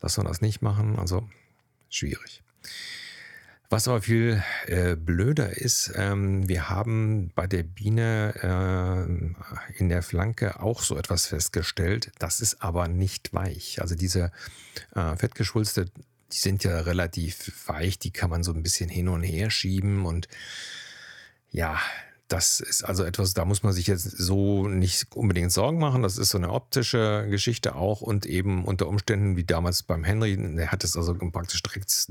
Lassen 0.00 0.22
wir 0.22 0.28
das 0.28 0.40
nicht 0.40 0.60
machen? 0.62 0.98
Also 0.98 1.28
schwierig. 1.88 2.42
Was 3.70 3.86
aber 3.86 4.00
viel 4.00 4.42
äh, 4.66 4.96
blöder 4.96 5.58
ist, 5.58 5.92
ähm, 5.94 6.48
wir 6.48 6.70
haben 6.70 7.30
bei 7.34 7.46
der 7.46 7.62
Biene 7.62 8.32
äh, 8.42 9.78
in 9.78 9.90
der 9.90 10.02
Flanke 10.02 10.60
auch 10.60 10.82
so 10.82 10.96
etwas 10.96 11.26
festgestellt. 11.26 12.10
Das 12.18 12.40
ist 12.40 12.62
aber 12.62 12.88
nicht 12.88 13.34
weich. 13.34 13.82
Also 13.82 13.94
diese 13.94 14.32
äh, 14.94 15.16
Fettgeschwulste, 15.16 15.84
die 16.32 16.36
sind 16.36 16.64
ja 16.64 16.80
relativ 16.80 17.68
weich, 17.68 17.98
die 17.98 18.10
kann 18.10 18.30
man 18.30 18.42
so 18.42 18.54
ein 18.54 18.62
bisschen 18.62 18.88
hin 18.88 19.06
und 19.08 19.22
her 19.22 19.50
schieben 19.50 20.06
und 20.06 20.28
ja, 21.50 21.78
das 22.28 22.60
ist 22.60 22.84
also 22.84 23.04
etwas, 23.04 23.32
da 23.32 23.46
muss 23.46 23.62
man 23.62 23.72
sich 23.72 23.86
jetzt 23.86 24.04
so 24.04 24.68
nicht 24.68 25.16
unbedingt 25.16 25.50
Sorgen 25.50 25.78
machen. 25.78 26.02
Das 26.02 26.18
ist 26.18 26.28
so 26.28 26.38
eine 26.38 26.52
optische 26.52 27.26
Geschichte 27.30 27.74
auch 27.74 28.02
und 28.02 28.26
eben 28.26 28.66
unter 28.66 28.86
Umständen 28.86 29.36
wie 29.36 29.44
damals 29.44 29.82
beim 29.82 30.04
Henry, 30.04 30.36
der 30.36 30.70
hat 30.70 30.84
es 30.84 30.96
also 30.96 31.14
praktisch 31.14 31.62
direkt 31.62 32.06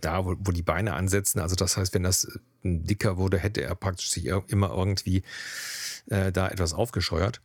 da, 0.00 0.24
wo, 0.26 0.34
wo, 0.40 0.50
die 0.50 0.62
Beine 0.62 0.94
ansetzen. 0.94 1.38
Also 1.38 1.54
das 1.54 1.76
heißt, 1.76 1.94
wenn 1.94 2.02
das 2.02 2.26
dicker 2.64 3.16
wurde, 3.16 3.38
hätte 3.38 3.62
er 3.62 3.76
praktisch 3.76 4.10
sich 4.10 4.26
immer 4.26 4.70
irgendwie 4.70 5.22
äh, 6.10 6.32
da 6.32 6.48
etwas 6.48 6.74
aufgescheuert. 6.74 7.40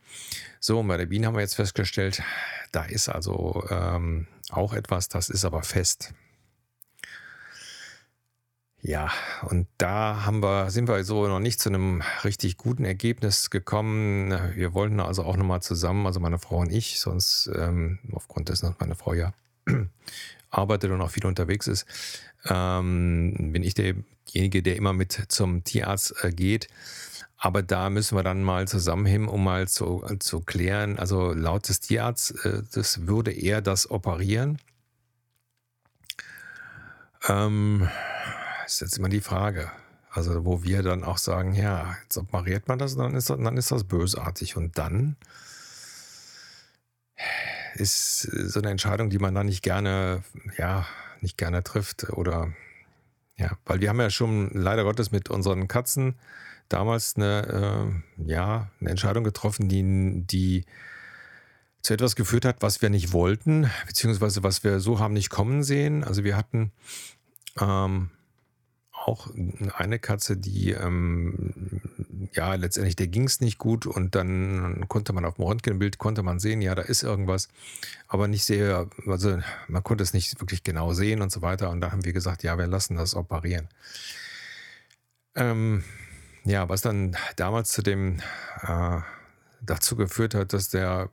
So, 0.59 0.79
und 0.79 0.87
bei 0.87 0.97
der 0.97 1.05
Biene 1.05 1.27
haben 1.27 1.35
wir 1.35 1.41
jetzt 1.41 1.55
festgestellt, 1.55 2.23
da 2.71 2.85
ist 2.85 3.07
also 3.07 3.63
ähm, 3.69 4.25
auch 4.49 4.73
etwas, 4.73 5.09
das 5.09 5.29
ist 5.29 5.45
aber 5.45 5.61
fest. 5.61 6.13
Ja, 8.81 9.11
und 9.43 9.67
da 9.77 10.25
haben 10.25 10.41
wir, 10.41 10.69
sind 10.69 10.87
wir 10.87 11.03
so 11.03 11.27
noch 11.27 11.39
nicht 11.39 11.59
zu 11.59 11.69
einem 11.69 12.01
richtig 12.23 12.55
guten 12.55 12.85
Ergebnis 12.85 13.49
gekommen. 13.49 14.31
Wir 14.55 14.73
wollten 14.73 15.01
also 15.01 15.23
auch 15.23 15.35
nochmal 15.35 15.61
zusammen, 15.61 16.05
also 16.05 16.21
meine 16.21 16.39
Frau 16.39 16.59
und 16.59 16.71
ich, 16.71 16.99
sonst 16.99 17.51
ähm, 17.53 17.99
aufgrund 18.13 18.47
dessen, 18.47 18.67
dass 18.67 18.79
meine 18.79 18.95
Frau 18.95 19.13
ja 19.13 19.33
arbeitet 20.49 20.91
und 20.91 21.01
auch 21.01 21.11
viel 21.11 21.25
unterwegs 21.25 21.67
ist, 21.67 21.85
ähm, 22.45 23.51
bin 23.51 23.63
ich 23.63 23.73
derjenige, 23.73 24.63
der 24.63 24.77
immer 24.77 24.93
mit 24.93 25.25
zum 25.27 25.65
Tierarzt 25.65 26.15
äh, 26.23 26.31
geht. 26.31 26.69
Aber 27.35 27.61
da 27.61 27.89
müssen 27.89 28.17
wir 28.17 28.23
dann 28.23 28.43
mal 28.43 28.67
zusammen 28.67 29.05
hin, 29.05 29.27
um 29.27 29.43
mal 29.43 29.67
zu, 29.67 30.05
zu 30.19 30.39
klären. 30.39 30.97
Also 30.99 31.33
laut 31.33 31.67
des 31.67 31.81
Tierarztes, 31.81 32.45
äh, 32.45 32.63
das 32.73 33.07
würde 33.07 33.31
er 33.31 33.61
das 33.61 33.91
operieren. 33.91 34.57
Ähm, 37.27 37.89
ist 38.69 38.81
jetzt 38.81 38.97
immer 38.97 39.09
die 39.09 39.21
Frage. 39.21 39.71
Also, 40.11 40.45
wo 40.45 40.63
wir 40.63 40.81
dann 40.81 41.03
auch 41.03 41.17
sagen, 41.17 41.53
ja, 41.53 41.95
jetzt 42.03 42.17
operiert 42.17 42.67
man 42.67 42.79
das, 42.79 42.95
dann 42.95 43.15
ist 43.15 43.29
das, 43.29 43.37
dann 43.37 43.57
ist 43.57 43.71
das 43.71 43.83
bösartig. 43.83 44.57
Und 44.57 44.77
dann 44.77 45.15
ist 47.75 48.21
so 48.21 48.59
eine 48.59 48.71
Entscheidung, 48.71 49.09
die 49.09 49.19
man 49.19 49.35
dann 49.35 49.45
nicht 49.45 49.61
gerne, 49.61 50.23
ja, 50.57 50.85
nicht 51.21 51.37
gerne 51.37 51.63
trifft. 51.63 52.09
Oder 52.11 52.53
ja, 53.37 53.57
weil 53.65 53.81
wir 53.81 53.89
haben 53.89 53.99
ja 53.99 54.09
schon 54.09 54.49
leider 54.53 54.83
Gottes 54.83 55.11
mit 55.11 55.29
unseren 55.29 55.67
Katzen 55.67 56.15
damals 56.69 57.15
eine, 57.15 57.93
äh, 58.17 58.31
ja, 58.31 58.69
eine 58.79 58.89
Entscheidung 58.89 59.23
getroffen, 59.23 59.69
die, 59.69 60.23
die 60.25 60.65
zu 61.81 61.93
etwas 61.93 62.15
geführt 62.15 62.45
hat, 62.45 62.61
was 62.61 62.81
wir 62.81 62.89
nicht 62.89 63.13
wollten, 63.13 63.69
beziehungsweise 63.87 64.43
was 64.43 64.63
wir 64.63 64.79
so 64.79 64.99
haben 64.99 65.13
nicht 65.13 65.29
kommen 65.29 65.63
sehen. 65.63 66.03
Also 66.03 66.23
wir 66.23 66.35
hatten 66.35 66.71
ähm, 67.59 68.09
auch 69.05 69.29
eine 69.75 69.99
Katze, 69.99 70.37
die 70.37 70.71
ähm, 70.71 71.81
ja 72.33 72.53
letztendlich 72.55 72.95
der 72.95 73.07
ging 73.07 73.25
es 73.25 73.39
nicht 73.41 73.57
gut 73.57 73.85
und 73.85 74.15
dann 74.15 74.85
konnte 74.87 75.13
man 75.13 75.25
auf 75.25 75.35
dem 75.35 75.45
Röntgenbild 75.45 75.97
konnte 75.97 76.21
man 76.23 76.39
sehen, 76.39 76.61
ja 76.61 76.75
da 76.75 76.81
ist 76.81 77.03
irgendwas, 77.03 77.47
aber 78.07 78.27
nicht 78.27 78.45
sehr, 78.45 78.87
also 79.07 79.39
man 79.67 79.83
konnte 79.83 80.03
es 80.03 80.13
nicht 80.13 80.39
wirklich 80.39 80.63
genau 80.63 80.93
sehen 80.93 81.21
und 81.21 81.31
so 81.31 81.41
weiter 81.41 81.69
und 81.69 81.81
da 81.81 81.91
haben 81.91 82.05
wir 82.05 82.13
gesagt, 82.13 82.43
ja 82.43 82.57
wir 82.57 82.67
lassen 82.67 82.97
das 82.97 83.15
operieren. 83.15 83.67
Ähm, 85.35 85.83
ja, 86.43 86.67
was 86.69 86.81
dann 86.81 87.15
damals 87.35 87.69
zu 87.69 87.81
dem 87.81 88.19
äh, 88.61 88.99
dazu 89.61 89.95
geführt 89.95 90.35
hat, 90.35 90.53
dass 90.53 90.69
der 90.69 91.09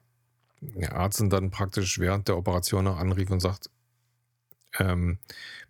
Arzt 0.90 1.22
dann 1.28 1.50
praktisch 1.50 1.98
während 1.98 2.28
der 2.28 2.36
Operation 2.36 2.84
noch 2.84 2.98
anrief 2.98 3.30
und 3.30 3.40
sagt, 3.40 3.70
ähm, 4.78 5.18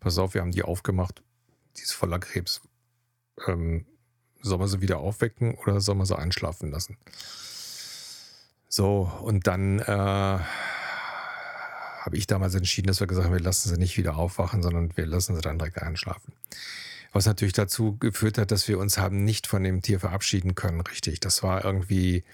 pass 0.00 0.18
auf, 0.18 0.34
wir 0.34 0.40
haben 0.40 0.52
die 0.52 0.62
aufgemacht, 0.62 1.22
die 1.76 1.82
ist 1.82 1.92
voller 1.92 2.18
Krebs. 2.18 2.62
Ähm, 3.46 3.86
soll 4.42 4.58
man 4.58 4.68
sie 4.68 4.80
wieder 4.80 4.98
aufwecken 4.98 5.54
oder 5.54 5.80
soll 5.80 5.96
man 5.96 6.06
sie 6.06 6.16
einschlafen 6.16 6.70
lassen? 6.70 6.96
So, 8.68 9.10
und 9.22 9.46
dann 9.46 9.80
äh, 9.80 10.38
habe 12.06 12.16
ich 12.16 12.26
damals 12.26 12.54
entschieden, 12.54 12.88
dass 12.88 13.00
wir 13.00 13.06
gesagt 13.06 13.26
haben, 13.26 13.34
wir 13.34 13.40
lassen 13.40 13.68
sie 13.68 13.78
nicht 13.78 13.96
wieder 13.96 14.16
aufwachen, 14.16 14.62
sondern 14.62 14.96
wir 14.96 15.06
lassen 15.06 15.34
sie 15.34 15.42
dann 15.42 15.58
direkt 15.58 15.82
einschlafen. 15.82 16.32
Was 17.12 17.26
natürlich 17.26 17.54
dazu 17.54 17.96
geführt 17.96 18.38
hat, 18.38 18.50
dass 18.50 18.68
wir 18.68 18.78
uns 18.78 18.98
haben 18.98 19.24
nicht 19.24 19.46
von 19.46 19.64
dem 19.64 19.82
Tier 19.82 20.00
verabschieden 20.00 20.54
können, 20.54 20.80
richtig. 20.82 21.20
Das 21.20 21.42
war 21.42 21.64
irgendwie 21.64 22.24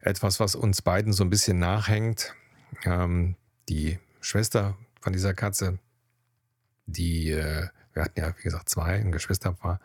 etwas, 0.00 0.40
was 0.40 0.54
uns 0.54 0.82
beiden 0.82 1.12
so 1.12 1.24
ein 1.24 1.30
bisschen 1.30 1.58
nachhängt. 1.58 2.34
Ähm, 2.84 3.36
die 3.68 3.98
Schwester 4.20 4.76
von 5.00 5.12
dieser 5.12 5.34
Katze, 5.34 5.78
die 6.86 7.30
äh, 7.30 7.68
wir 7.96 8.04
hatten 8.04 8.20
ja, 8.20 8.32
wie 8.36 8.42
gesagt, 8.42 8.68
zwei, 8.68 8.94
ein 8.94 9.10
Geschwisterpaar. 9.10 9.80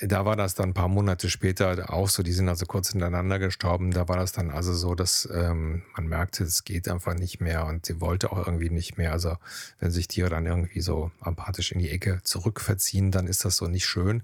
Da 0.00 0.24
war 0.24 0.36
das 0.36 0.54
dann 0.54 0.70
ein 0.70 0.74
paar 0.74 0.88
Monate 0.88 1.28
später 1.28 1.92
auch 1.92 2.08
so, 2.08 2.22
die 2.22 2.32
sind 2.32 2.48
also 2.48 2.64
kurz 2.64 2.90
hintereinander 2.90 3.38
gestorben. 3.38 3.90
Da 3.90 4.08
war 4.08 4.16
das 4.16 4.32
dann 4.32 4.50
also 4.50 4.72
so, 4.72 4.94
dass 4.94 5.28
ähm, 5.32 5.82
man 5.94 6.06
merkte, 6.06 6.44
es 6.44 6.64
geht 6.64 6.88
einfach 6.88 7.14
nicht 7.14 7.40
mehr 7.40 7.66
und 7.66 7.84
sie 7.84 8.00
wollte 8.00 8.32
auch 8.32 8.46
irgendwie 8.46 8.70
nicht 8.70 8.96
mehr. 8.96 9.12
Also 9.12 9.36
wenn 9.78 9.90
sich 9.90 10.08
Tiere 10.08 10.30
dann 10.30 10.46
irgendwie 10.46 10.80
so 10.80 11.10
apathisch 11.20 11.72
in 11.72 11.80
die 11.80 11.90
Ecke 11.90 12.20
zurückverziehen, 12.22 13.10
dann 13.10 13.26
ist 13.26 13.44
das 13.44 13.56
so 13.56 13.66
nicht 13.66 13.86
schön. 13.86 14.22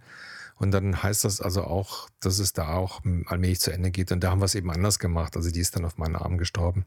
Und 0.57 0.71
dann 0.71 1.03
heißt 1.03 1.25
das 1.25 1.41
also 1.43 1.65
auch, 1.65 2.09
dass 2.21 2.39
es 2.39 2.53
da 2.53 2.75
auch 2.75 3.03
allmählich 3.27 3.61
zu 3.61 3.71
Ende 3.71 3.91
geht. 3.91 4.13
Und 4.13 4.21
da 4.21 4.31
haben 4.31 4.41
wir 4.41 4.47
es 4.47 4.55
eben 4.55 4.71
anders 4.71 4.99
gemacht. 4.99 5.37
Also 5.37 5.51
die 5.51 5.61
ist 5.61 5.77
dann 5.77 5.85
auf 5.85 5.99
meinen 5.99 6.17
Arm 6.17 6.39
gestorben. 6.39 6.87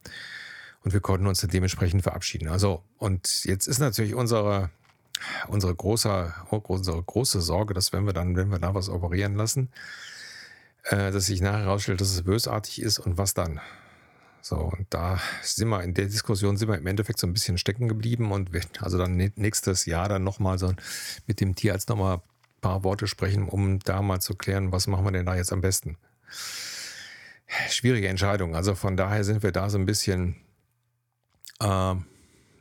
Und 0.84 0.94
wir 0.94 1.02
konnten 1.02 1.28
uns 1.28 1.42
dann 1.42 1.50
dementsprechend 1.50 2.02
verabschieden. 2.02 2.48
Also, 2.48 2.82
und 2.98 3.44
jetzt 3.44 3.68
ist 3.68 3.80
natürlich 3.80 4.16
unsere 4.16 4.72
unsere 5.48 5.74
große, 5.76 6.34
unsere 6.50 7.04
große 7.04 7.42
Sorge, 7.42 7.74
dass 7.74 7.94
wenn 7.94 8.06
wir 8.06 8.14
dann, 8.14 8.36
wenn 8.36 8.50
wir 8.50 8.60
da 8.60 8.74
was 8.74 8.90
operieren 8.90 9.36
lassen, 9.36 9.70
äh, 10.84 11.12
dass 11.12 11.26
sich 11.26 11.42
nachher 11.42 11.66
herausstellt, 11.66 12.02
dass 12.02 12.12
es 12.12 12.24
bösartig 12.24 12.82
ist 12.82 13.00
und 13.00 13.18
was 13.18 13.34
dann? 13.34 13.60
So, 14.42 14.56
und 14.58 14.86
da 14.92 15.20
sind 15.42 15.68
wir 15.68 15.84
in 15.84 15.94
der 15.94 16.06
Diskussion 16.06 16.56
sind 16.56 16.70
wir 16.70 16.78
im 16.78 16.88
Endeffekt 16.88 17.20
so 17.20 17.28
ein 17.28 17.34
bisschen 17.34 17.58
stecken 17.58 17.90
geblieben 17.90 18.32
und 18.32 18.54
werden 18.54 18.70
also 18.80 18.98
dann 18.98 19.16
nächstes 19.36 19.86
Jahr 19.86 20.08
dann 20.08 20.24
nochmal 20.24 20.58
so 20.58 20.74
mit 21.26 21.42
dem 21.42 21.56
Tierarzt 21.56 21.90
nochmal 21.90 22.18
ein 22.18 22.62
paar 22.62 22.84
Worte 22.84 23.08
sprechen, 23.08 23.50
um 23.50 23.80
da 23.80 24.02
mal 24.02 24.22
zu 24.22 24.36
klären, 24.36 24.72
was 24.72 24.88
machen 24.88 25.06
wir 25.06 25.12
denn 25.12 25.26
da 25.26 25.36
jetzt 25.36 25.52
am 25.52 25.62
besten. 25.62 25.98
Schwierige 27.70 28.08
Entscheidung. 28.08 28.56
Also 28.56 28.76
von 28.76 28.98
daher 28.98 29.24
sind 29.24 29.44
wir 29.44 29.52
da 29.52 29.70
so 29.70 29.78
ein 29.78 29.86
bisschen 29.86 30.38
äh, 31.60 31.96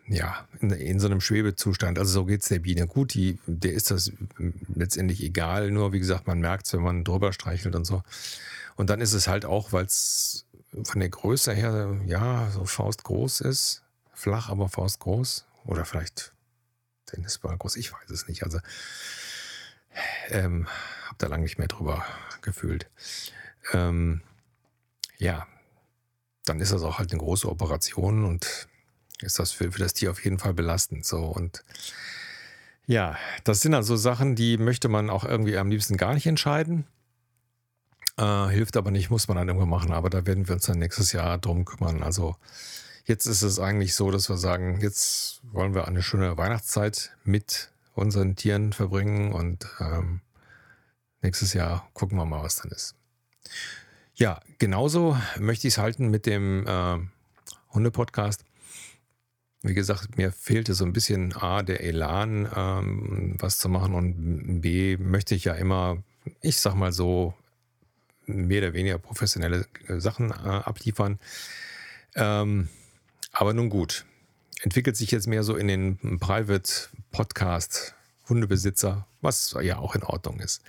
ja, 0.08 0.46
in, 0.60 0.70
in, 0.70 1.00
so 1.00 1.06
einem 1.06 1.20
Schwebezustand. 1.20 1.98
Also 1.98 2.12
so 2.12 2.24
geht 2.24 2.42
es 2.42 2.48
der 2.48 2.60
Biene. 2.60 2.86
Gut, 2.86 3.14
die, 3.14 3.38
der 3.46 3.72
ist 3.72 3.90
das 3.90 4.12
letztendlich 4.74 5.22
egal, 5.22 5.70
nur 5.70 5.92
wie 5.92 5.98
gesagt, 5.98 6.26
man 6.26 6.40
merkt 6.40 6.66
es, 6.66 6.72
wenn 6.72 6.82
man 6.82 7.04
drüber 7.04 7.32
streichelt 7.32 7.74
und 7.74 7.84
so. 7.84 8.02
Und 8.76 8.90
dann 8.90 9.00
ist 9.00 9.14
es 9.14 9.26
halt 9.26 9.44
auch, 9.44 9.72
weil 9.72 9.86
es 9.86 10.46
von 10.84 11.00
der 11.00 11.08
Größe 11.08 11.52
her, 11.52 12.00
ja, 12.06 12.50
so 12.50 12.64
faustgroß 12.64 13.40
ist, 13.40 13.82
flach, 14.12 14.50
aber 14.50 14.68
faustgroß. 14.68 15.46
Oder 15.64 15.84
vielleicht 15.84 16.32
Tennisball 17.06 17.56
groß, 17.56 17.76
ich 17.76 17.92
weiß 17.92 18.10
es 18.10 18.28
nicht. 18.28 18.44
Also 18.44 18.60
ähm, 20.28 20.68
habe 21.06 21.16
da 21.18 21.26
lange 21.26 21.44
nicht 21.44 21.58
mehr 21.58 21.68
drüber 21.68 22.04
gefühlt. 22.42 22.88
Ähm, 23.72 24.20
ja, 25.18 25.46
dann 26.44 26.60
ist 26.60 26.72
das 26.72 26.82
auch 26.82 26.98
halt 26.98 27.10
eine 27.10 27.20
große 27.20 27.48
Operation 27.48 28.24
und 28.24 28.68
ist 29.22 29.38
das 29.38 29.52
für, 29.52 29.72
für 29.72 29.78
das 29.78 29.94
Tier 29.94 30.10
auf 30.10 30.22
jeden 30.24 30.38
Fall 30.38 30.54
belastend. 30.54 31.04
So 31.04 31.24
und 31.24 31.64
ja, 32.86 33.16
das 33.44 33.60
sind 33.60 33.74
also 33.74 33.96
Sachen, 33.96 34.36
die 34.36 34.58
möchte 34.58 34.88
man 34.88 35.10
auch 35.10 35.24
irgendwie 35.24 35.56
am 35.58 35.70
liebsten 35.70 35.96
gar 35.96 36.14
nicht 36.14 36.26
entscheiden. 36.26 36.86
Äh, 38.16 38.46
hilft 38.48 38.76
aber 38.76 38.90
nicht, 38.90 39.10
muss 39.10 39.28
man 39.28 39.36
dann 39.36 39.48
irgendwann 39.48 39.68
machen. 39.68 39.92
Aber 39.92 40.08
da 40.08 40.24
werden 40.24 40.46
wir 40.46 40.54
uns 40.54 40.66
dann 40.66 40.78
nächstes 40.78 41.12
Jahr 41.12 41.36
drum 41.38 41.64
kümmern. 41.64 42.02
Also 42.02 42.36
jetzt 43.04 43.26
ist 43.26 43.42
es 43.42 43.58
eigentlich 43.58 43.94
so, 43.94 44.10
dass 44.10 44.28
wir 44.28 44.36
sagen, 44.36 44.80
jetzt 44.80 45.40
wollen 45.52 45.74
wir 45.74 45.88
eine 45.88 46.02
schöne 46.02 46.36
Weihnachtszeit 46.36 47.12
mit 47.24 47.70
unseren 47.94 48.36
Tieren 48.36 48.72
verbringen 48.72 49.32
und 49.32 49.66
ähm, 49.80 50.20
nächstes 51.22 51.54
Jahr 51.54 51.88
gucken 51.92 52.18
wir 52.18 52.24
mal, 52.24 52.42
was 52.42 52.56
dann 52.56 52.70
ist. 52.70 52.94
Ja, 54.14 54.40
genauso 54.58 55.18
möchte 55.38 55.66
ich 55.66 55.74
es 55.74 55.78
halten 55.78 56.08
mit 56.08 56.26
dem 56.26 56.66
äh, 56.66 56.98
Hunde-Podcast. 57.72 58.44
Wie 59.66 59.74
gesagt, 59.74 60.16
mir 60.16 60.30
fehlte 60.30 60.74
so 60.74 60.84
ein 60.84 60.92
bisschen 60.92 61.34
A, 61.34 61.62
der 61.62 61.80
Elan, 61.82 62.48
ähm, 62.54 63.34
was 63.38 63.58
zu 63.58 63.68
machen 63.68 63.94
und 63.94 64.60
B, 64.60 64.96
möchte 64.96 65.34
ich 65.34 65.44
ja 65.44 65.54
immer, 65.54 66.02
ich 66.40 66.60
sag 66.60 66.74
mal 66.74 66.92
so, 66.92 67.34
mehr 68.26 68.62
oder 68.62 68.74
weniger 68.74 68.98
professionelle 68.98 69.66
äh, 69.88 69.98
Sachen 69.98 70.30
äh, 70.30 70.34
abliefern. 70.34 71.18
Ähm, 72.14 72.68
aber 73.32 73.54
nun 73.54 73.68
gut, 73.68 74.04
entwickelt 74.62 74.96
sich 74.96 75.10
jetzt 75.10 75.26
mehr 75.26 75.42
so 75.42 75.56
in 75.56 75.68
den 75.68 76.18
Private 76.20 76.72
Podcast 77.10 77.94
Hundebesitzer, 78.28 79.06
was 79.20 79.56
ja 79.60 79.78
auch 79.78 79.94
in 79.94 80.02
Ordnung 80.02 80.40
ist. 80.40 80.62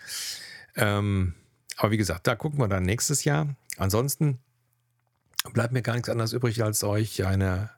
Ähm, 0.76 1.34
aber 1.76 1.92
wie 1.92 1.98
gesagt, 1.98 2.26
da 2.26 2.36
gucken 2.36 2.60
wir 2.60 2.68
dann 2.68 2.84
nächstes 2.84 3.24
Jahr. 3.24 3.56
Ansonsten 3.78 4.40
bleibt 5.54 5.74
mir 5.74 5.82
gar 5.84 5.94
nichts 5.94 6.10
anderes 6.10 6.34
übrig, 6.34 6.64
als 6.64 6.84
euch 6.84 7.26
eine 7.26 7.77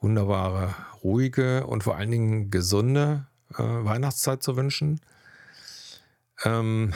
wunderbare, 0.00 0.74
ruhige 1.02 1.66
und 1.66 1.82
vor 1.82 1.96
allen 1.96 2.10
Dingen 2.10 2.50
gesunde 2.50 3.26
äh, 3.54 3.62
Weihnachtszeit 3.62 4.42
zu 4.42 4.56
wünschen. 4.56 5.00
Ähm, 6.44 6.94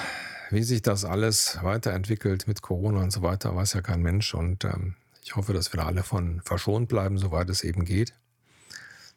wie 0.50 0.62
sich 0.62 0.82
das 0.82 1.04
alles 1.04 1.59
weiterentwickelt 1.62 2.47
mit 2.47 2.62
Corona 2.62 3.02
und 3.02 3.11
so 3.11 3.23
weiter, 3.23 3.56
weiß 3.56 3.73
ja 3.73 3.80
kein 3.80 4.02
Mensch. 4.02 4.35
Und 4.35 4.64
ähm, 4.64 4.97
ich 5.25 5.35
hoffe, 5.35 5.52
dass 5.52 5.73
wir 5.73 5.80
da 5.80 5.87
alle 5.87 6.02
von 6.02 6.40
verschont 6.42 6.88
bleiben, 6.88 7.18
soweit 7.18 7.49
es 7.49 7.64
eben 7.64 7.85
geht. 7.85 8.14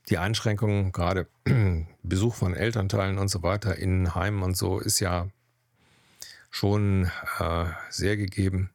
Die 0.10 0.18
Einschränkungen, 0.18 0.92
gerade 0.92 1.28
Besuch 2.04 2.36
von 2.36 2.54
Elternteilen 2.54 3.18
und 3.18 3.28
so 3.28 3.44
weiter 3.44 3.76
in 3.76 4.16
Heimen 4.16 4.44
und 4.44 4.56
so, 4.56 4.80
ist 4.80 5.00
ja 5.00 5.28
schon 6.50 7.12
äh, 7.40 7.66
sehr 7.90 8.16
gegeben. 8.16 8.70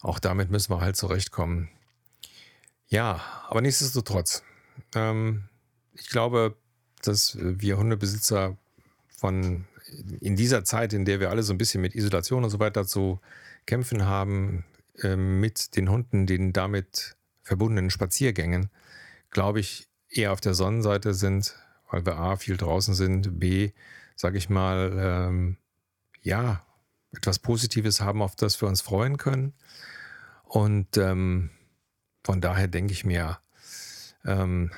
Auch 0.00 0.18
damit 0.18 0.50
müssen 0.50 0.70
wir 0.70 0.80
halt 0.80 0.96
zurechtkommen. 0.96 1.68
Ja, 2.92 3.22
aber 3.48 3.62
nichtsdestotrotz, 3.62 4.42
ähm, 4.94 5.44
ich 5.94 6.08
glaube, 6.08 6.58
dass 7.02 7.38
wir 7.40 7.78
Hundebesitzer 7.78 8.58
von 9.08 9.64
in 10.20 10.36
dieser 10.36 10.62
Zeit, 10.64 10.92
in 10.92 11.06
der 11.06 11.18
wir 11.18 11.30
alle 11.30 11.42
so 11.42 11.54
ein 11.54 11.58
bisschen 11.58 11.80
mit 11.80 11.94
Isolation 11.94 12.44
und 12.44 12.50
so 12.50 12.60
weiter 12.60 12.86
zu 12.86 13.18
kämpfen 13.64 14.04
haben, 14.04 14.66
äh, 14.98 15.16
mit 15.16 15.74
den 15.74 15.88
Hunden, 15.88 16.26
den 16.26 16.52
damit 16.52 17.16
verbundenen 17.42 17.88
Spaziergängen, 17.88 18.68
glaube 19.30 19.60
ich, 19.60 19.88
eher 20.10 20.32
auf 20.32 20.42
der 20.42 20.52
Sonnenseite 20.52 21.14
sind, 21.14 21.56
weil 21.90 22.04
wir 22.04 22.18
A, 22.18 22.36
viel 22.36 22.58
draußen 22.58 22.92
sind, 22.92 23.40
B, 23.40 23.72
sage 24.16 24.36
ich 24.36 24.50
mal, 24.50 24.92
ähm, 24.98 25.56
ja, 26.20 26.66
etwas 27.12 27.38
Positives 27.38 28.02
haben, 28.02 28.20
auf 28.20 28.36
das 28.36 28.60
wir 28.60 28.68
uns 28.68 28.82
freuen 28.82 29.16
können. 29.16 29.54
Und 30.44 30.98
ähm, 30.98 31.48
von 32.24 32.40
daher 32.40 32.68
denke 32.68 32.92
ich 32.92 33.04
mir, 33.04 33.38
ähm, 34.24 34.70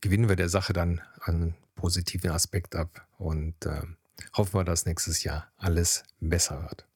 gewinnen 0.00 0.28
wir 0.28 0.36
der 0.36 0.48
Sache 0.48 0.72
dann 0.72 1.00
einen 1.20 1.54
positiven 1.74 2.30
Aspekt 2.30 2.74
ab 2.74 3.06
und 3.18 3.54
ähm, 3.66 3.96
hoffen 4.34 4.54
wir, 4.54 4.64
dass 4.64 4.86
nächstes 4.86 5.24
Jahr 5.24 5.50
alles 5.58 6.04
besser 6.20 6.62
wird. 6.62 6.86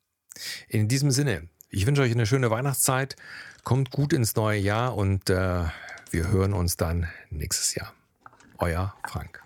In 0.69 0.89
diesem 0.89 1.11
Sinne, 1.11 1.49
ich 1.71 1.87
wünsche 1.87 2.03
euch 2.03 2.13
eine 2.13 2.27
schöne 2.27 2.51
Weihnachtszeit, 2.51 3.17
kommt 3.65 3.91
gut 3.91 4.13
ins 4.13 4.37
neue 4.37 4.61
Jahr 4.61 4.97
und 4.97 5.31
äh, 5.31 5.65
wir 6.11 6.29
hören 6.29 6.53
uns 6.53 6.77
dann 6.77 7.09
nächstes 7.31 7.75
Jahr. 7.75 7.93
Euer 8.59 8.95
Frank. 9.07 9.46